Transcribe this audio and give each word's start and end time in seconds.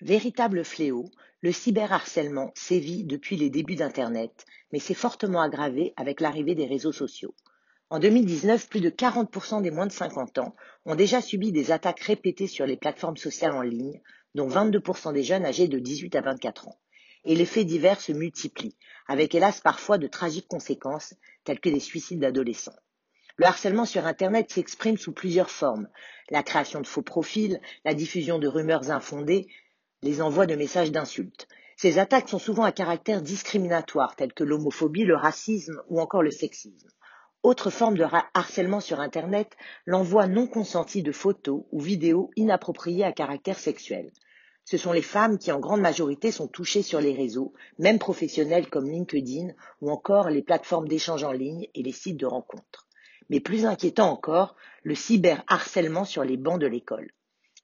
Véritable 0.00 0.64
fléau, 0.64 1.10
le 1.40 1.50
cyberharcèlement 1.50 2.52
sévit 2.54 3.02
depuis 3.02 3.36
les 3.36 3.50
débuts 3.50 3.74
d'Internet, 3.74 4.46
mais 4.72 4.78
s'est 4.78 4.94
fortement 4.94 5.42
aggravé 5.42 5.92
avec 5.96 6.20
l'arrivée 6.20 6.54
des 6.54 6.66
réseaux 6.66 6.92
sociaux. 6.92 7.34
En 7.90 7.98
2019, 7.98 8.68
plus 8.68 8.80
de 8.80 8.90
40% 8.90 9.60
des 9.60 9.72
moins 9.72 9.88
de 9.88 9.92
50 9.92 10.38
ans 10.38 10.54
ont 10.84 10.94
déjà 10.94 11.20
subi 11.20 11.50
des 11.50 11.72
attaques 11.72 11.98
répétées 11.98 12.46
sur 12.46 12.64
les 12.64 12.76
plateformes 12.76 13.16
sociales 13.16 13.56
en 13.56 13.62
ligne, 13.62 14.00
dont 14.36 14.48
22% 14.48 15.12
des 15.12 15.24
jeunes 15.24 15.44
âgés 15.44 15.66
de 15.66 15.80
18 15.80 16.14
à 16.14 16.20
24 16.20 16.68
ans. 16.68 16.78
Et 17.24 17.34
les 17.34 17.46
faits 17.46 17.66
divers 17.66 18.00
se 18.00 18.12
multiplient, 18.12 18.76
avec 19.08 19.34
hélas 19.34 19.60
parfois 19.60 19.98
de 19.98 20.06
tragiques 20.06 20.46
conséquences, 20.46 21.14
telles 21.42 21.60
que 21.60 21.70
des 21.70 21.80
suicides 21.80 22.20
d'adolescents. 22.20 22.76
Le 23.36 23.46
harcèlement 23.46 23.84
sur 23.84 24.06
Internet 24.06 24.50
s'exprime 24.52 24.96
sous 24.96 25.12
plusieurs 25.12 25.50
formes. 25.50 25.88
La 26.30 26.44
création 26.44 26.80
de 26.80 26.86
faux 26.86 27.02
profils, 27.02 27.60
la 27.84 27.94
diffusion 27.94 28.38
de 28.38 28.46
rumeurs 28.46 28.92
infondées, 28.92 29.48
les 30.02 30.22
envois 30.22 30.46
de 30.46 30.54
messages 30.54 30.92
d'insultes. 30.92 31.48
Ces 31.76 31.98
attaques 31.98 32.28
sont 32.28 32.38
souvent 32.38 32.62
à 32.62 32.72
caractère 32.72 33.20
discriminatoire, 33.20 34.14
telles 34.14 34.32
que 34.32 34.44
l'homophobie, 34.44 35.04
le 35.04 35.16
racisme 35.16 35.82
ou 35.88 36.00
encore 36.00 36.22
le 36.22 36.30
sexisme. 36.30 36.88
Autre 37.42 37.70
forme 37.70 37.96
de 37.96 38.04
harcèlement 38.34 38.80
sur 38.80 39.00
Internet, 39.00 39.56
l'envoi 39.86 40.26
non 40.26 40.46
consenti 40.46 41.02
de 41.02 41.12
photos 41.12 41.64
ou 41.72 41.80
vidéos 41.80 42.30
inappropriées 42.36 43.04
à 43.04 43.12
caractère 43.12 43.58
sexuel. 43.58 44.10
Ce 44.64 44.76
sont 44.76 44.92
les 44.92 45.02
femmes 45.02 45.38
qui 45.38 45.50
en 45.50 45.60
grande 45.60 45.80
majorité 45.80 46.30
sont 46.30 46.48
touchées 46.48 46.82
sur 46.82 47.00
les 47.00 47.14
réseaux, 47.14 47.52
même 47.78 47.98
professionnels 47.98 48.68
comme 48.68 48.90
LinkedIn 48.90 49.48
ou 49.80 49.90
encore 49.90 50.30
les 50.30 50.42
plateformes 50.42 50.88
d'échange 50.88 51.24
en 51.24 51.32
ligne 51.32 51.68
et 51.74 51.82
les 51.82 51.92
sites 51.92 52.18
de 52.18 52.26
rencontres. 52.26 52.86
Mais 53.30 53.40
plus 53.40 53.66
inquiétant 53.66 54.10
encore, 54.10 54.56
le 54.82 54.94
cyberharcèlement 54.94 56.04
sur 56.04 56.22
les 56.22 56.36
bancs 56.36 56.60
de 56.60 56.66
l'école. 56.66 57.10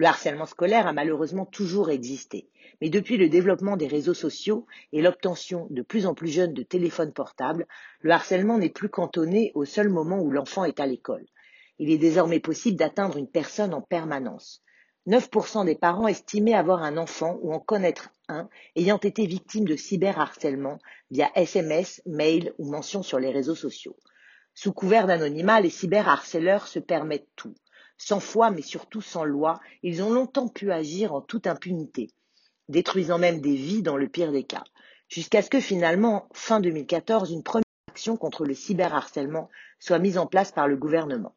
Le 0.00 0.06
harcèlement 0.06 0.46
scolaire 0.46 0.86
a 0.86 0.92
malheureusement 0.92 1.44
toujours 1.44 1.90
existé, 1.90 2.48
mais 2.80 2.88
depuis 2.88 3.16
le 3.16 3.28
développement 3.28 3.76
des 3.76 3.88
réseaux 3.88 4.14
sociaux 4.14 4.64
et 4.92 5.02
l'obtention 5.02 5.66
de 5.70 5.82
plus 5.82 6.06
en 6.06 6.14
plus 6.14 6.28
jeunes 6.28 6.54
de 6.54 6.62
téléphones 6.62 7.12
portables, 7.12 7.66
le 8.02 8.12
harcèlement 8.12 8.58
n'est 8.58 8.68
plus 8.68 8.88
cantonné 8.88 9.50
au 9.56 9.64
seul 9.64 9.88
moment 9.88 10.20
où 10.20 10.30
l'enfant 10.30 10.64
est 10.64 10.78
à 10.78 10.86
l'école. 10.86 11.26
Il 11.80 11.90
est 11.90 11.98
désormais 11.98 12.38
possible 12.38 12.76
d'atteindre 12.76 13.16
une 13.16 13.26
personne 13.26 13.74
en 13.74 13.82
permanence. 13.82 14.62
9% 15.08 15.64
des 15.64 15.74
parents 15.74 16.06
estimaient 16.06 16.54
avoir 16.54 16.84
un 16.84 16.96
enfant 16.96 17.36
ou 17.42 17.52
en 17.52 17.58
connaître 17.58 18.10
un 18.28 18.48
ayant 18.76 18.98
été 18.98 19.26
victime 19.26 19.64
de 19.64 19.74
cyberharcèlement 19.74 20.78
via 21.10 21.28
SMS, 21.34 22.02
mail 22.06 22.54
ou 22.58 22.70
mention 22.70 23.02
sur 23.02 23.18
les 23.18 23.32
réseaux 23.32 23.56
sociaux. 23.56 23.96
Sous 24.54 24.72
couvert 24.72 25.08
d'anonymat, 25.08 25.60
les 25.60 25.70
cyberharceleurs 25.70 26.68
se 26.68 26.78
permettent 26.78 27.30
tout 27.34 27.54
sans 27.98 28.20
foi 28.20 28.50
mais 28.50 28.62
surtout 28.62 29.02
sans 29.02 29.24
loi, 29.24 29.60
ils 29.82 30.02
ont 30.02 30.10
longtemps 30.10 30.48
pu 30.48 30.72
agir 30.72 31.12
en 31.12 31.20
toute 31.20 31.46
impunité, 31.46 32.08
détruisant 32.68 33.18
même 33.18 33.40
des 33.40 33.54
vies 33.56 33.82
dans 33.82 33.96
le 33.96 34.08
pire 34.08 34.32
des 34.32 34.44
cas, 34.44 34.64
jusqu'à 35.08 35.42
ce 35.42 35.50
que 35.50 35.60
finalement, 35.60 36.28
fin 36.32 36.60
2014, 36.60 37.32
une 37.32 37.42
première 37.42 37.64
action 37.90 38.16
contre 38.16 38.44
le 38.44 38.54
cyberharcèlement 38.54 39.48
soit 39.80 39.98
mise 39.98 40.18
en 40.18 40.26
place 40.26 40.52
par 40.52 40.68
le 40.68 40.76
gouvernement. 40.76 41.34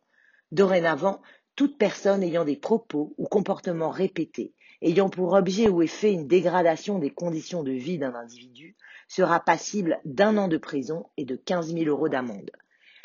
Dorénavant, 0.51 1.21
toute 1.55 1.77
personne 1.77 2.23
ayant 2.23 2.45
des 2.45 2.57
propos 2.57 3.13
ou 3.17 3.25
comportements 3.25 3.89
répétés, 3.89 4.53
ayant 4.81 5.09
pour 5.09 5.33
objet 5.33 5.69
ou 5.69 5.81
effet 5.81 6.11
une 6.11 6.27
dégradation 6.27 6.99
des 6.99 7.09
conditions 7.09 7.63
de 7.63 7.71
vie 7.71 7.97
d'un 7.97 8.15
individu, 8.15 8.75
sera 9.07 9.39
passible 9.39 9.99
d'un 10.05 10.37
an 10.37 10.47
de 10.47 10.57
prison 10.57 11.07
et 11.17 11.25
de 11.25 11.35
15 11.35 11.73
000 11.73 11.85
euros 11.85 12.09
d'amende. 12.09 12.51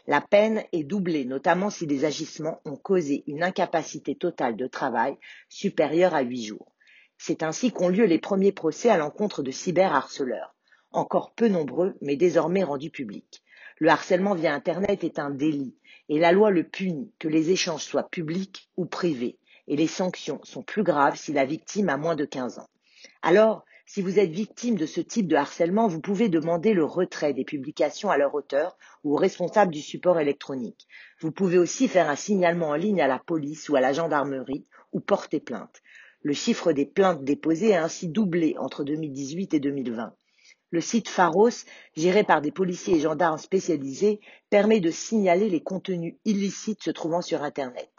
La 0.08 0.20
peine 0.20 0.62
est 0.72 0.84
doublée, 0.84 1.24
notamment 1.24 1.68
si 1.68 1.84
les 1.84 2.04
agissements 2.04 2.60
ont 2.64 2.76
causé 2.76 3.24
une 3.26 3.42
incapacité 3.42 4.14
totale 4.14 4.56
de 4.56 4.68
travail 4.68 5.16
supérieure 5.48 6.14
à 6.14 6.22
huit 6.22 6.44
jours. 6.44 6.72
C'est 7.18 7.42
ainsi 7.42 7.72
qu'ont 7.72 7.88
lieu 7.88 8.04
les 8.04 8.18
premiers 8.20 8.52
procès 8.52 8.88
à 8.88 8.98
l'encontre 8.98 9.42
de 9.42 9.50
cyberharceleurs, 9.50 10.54
encore 10.92 11.32
peu 11.32 11.48
nombreux, 11.48 11.96
mais 12.00 12.14
désormais 12.14 12.62
rendus 12.62 12.90
publics. 12.90 13.42
Le 13.78 13.88
harcèlement 13.88 14.34
via 14.34 14.54
Internet 14.54 15.02
est 15.02 15.18
un 15.18 15.30
délit, 15.30 15.74
et 16.08 16.20
la 16.20 16.30
loi 16.30 16.50
le 16.50 16.62
punit, 16.62 17.12
que 17.18 17.28
les 17.28 17.50
échanges 17.50 17.82
soient 17.82 18.08
publics 18.08 18.70
ou 18.76 18.86
privés, 18.86 19.38
et 19.66 19.76
les 19.76 19.88
sanctions 19.88 20.40
sont 20.44 20.62
plus 20.62 20.84
graves 20.84 21.16
si 21.16 21.32
la 21.32 21.44
victime 21.44 21.88
a 21.88 21.96
moins 21.96 22.14
de 22.14 22.24
15 22.24 22.60
ans. 22.60 22.70
Alors, 23.22 23.64
si 23.88 24.02
vous 24.02 24.18
êtes 24.18 24.32
victime 24.32 24.76
de 24.76 24.84
ce 24.84 25.00
type 25.00 25.28
de 25.28 25.36
harcèlement, 25.36 25.86
vous 25.86 26.00
pouvez 26.00 26.28
demander 26.28 26.74
le 26.74 26.84
retrait 26.84 27.32
des 27.32 27.44
publications 27.44 28.10
à 28.10 28.18
leur 28.18 28.34
auteur 28.34 28.76
ou 29.04 29.14
au 29.14 29.16
responsable 29.16 29.72
du 29.72 29.80
support 29.80 30.18
électronique. 30.18 30.88
Vous 31.20 31.30
pouvez 31.30 31.56
aussi 31.56 31.86
faire 31.86 32.10
un 32.10 32.16
signalement 32.16 32.70
en 32.70 32.74
ligne 32.74 33.00
à 33.00 33.06
la 33.06 33.20
police 33.20 33.68
ou 33.68 33.76
à 33.76 33.80
la 33.80 33.92
gendarmerie 33.92 34.66
ou 34.92 34.98
porter 34.98 35.38
plainte. 35.38 35.82
Le 36.22 36.32
chiffre 36.32 36.72
des 36.72 36.84
plaintes 36.84 37.22
déposées 37.22 37.76
a 37.76 37.84
ainsi 37.84 38.08
doublé 38.08 38.56
entre 38.58 38.82
2018 38.82 39.54
et 39.54 39.60
2020. 39.60 40.12
Le 40.70 40.80
site 40.80 41.08
Pharos, 41.08 41.64
géré 41.96 42.24
par 42.24 42.42
des 42.42 42.50
policiers 42.50 42.96
et 42.96 43.00
gendarmes 43.00 43.38
spécialisés, 43.38 44.20
permet 44.50 44.80
de 44.80 44.90
signaler 44.90 45.48
les 45.48 45.62
contenus 45.62 46.16
illicites 46.24 46.82
se 46.82 46.90
trouvant 46.90 47.22
sur 47.22 47.44
Internet. 47.44 47.90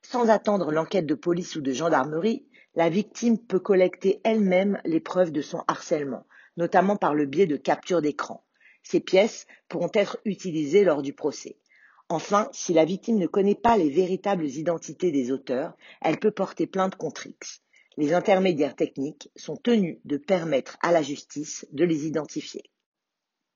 Sans 0.00 0.30
attendre 0.30 0.70
l'enquête 0.70 1.06
de 1.06 1.16
police 1.16 1.56
ou 1.56 1.60
de 1.60 1.72
gendarmerie, 1.72 2.46
la 2.76 2.88
victime 2.88 3.38
peut 3.38 3.60
collecter 3.60 4.20
elle-même 4.24 4.80
les 4.84 5.00
preuves 5.00 5.32
de 5.32 5.42
son 5.42 5.62
harcèlement, 5.68 6.26
notamment 6.56 6.96
par 6.96 7.14
le 7.14 7.26
biais 7.26 7.46
de 7.46 7.56
captures 7.56 8.02
d'écran. 8.02 8.44
Ces 8.82 9.00
pièces 9.00 9.46
pourront 9.68 9.90
être 9.94 10.18
utilisées 10.24 10.84
lors 10.84 11.02
du 11.02 11.12
procès. 11.12 11.56
Enfin, 12.08 12.48
si 12.52 12.74
la 12.74 12.84
victime 12.84 13.18
ne 13.18 13.26
connaît 13.26 13.54
pas 13.54 13.76
les 13.76 13.88
véritables 13.88 14.46
identités 14.46 15.10
des 15.10 15.32
auteurs, 15.32 15.74
elle 16.02 16.18
peut 16.18 16.30
porter 16.30 16.66
plainte 16.66 16.96
contre 16.96 17.26
X. 17.26 17.62
Les 17.96 18.12
intermédiaires 18.12 18.76
techniques 18.76 19.30
sont 19.36 19.56
tenus 19.56 19.98
de 20.04 20.16
permettre 20.16 20.76
à 20.82 20.92
la 20.92 21.00
justice 21.00 21.66
de 21.72 21.84
les 21.84 22.06
identifier. 22.06 22.64